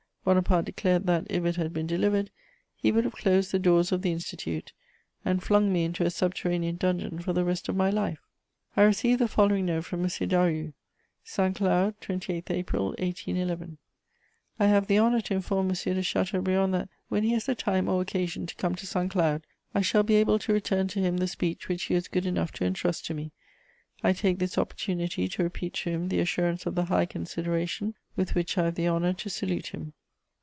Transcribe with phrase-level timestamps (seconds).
[0.23, 2.29] Bonaparte declared that, if it had been delivered,
[2.75, 4.71] he would have closed the doors of the Institute
[5.25, 8.19] and flung me into a subterranean dungeon for the rest of my life.
[8.77, 10.27] I received the following note from M.
[10.29, 10.73] Daru:
[11.23, 13.79] "SAINT CLOUD, 28 April 1811.
[14.59, 17.89] "I have the honour to inform Monsieur de Chateaubriand that, when he has the time
[17.89, 19.41] or occasion to come to Saint Cloud,
[19.73, 22.51] I shall be able to return to him the speech which he was good enough
[22.53, 23.31] to entrust to me.
[24.03, 28.35] I take this opportunity to repeat to him the assurance of the high consideration with
[28.35, 29.93] which I have the honour to salute him.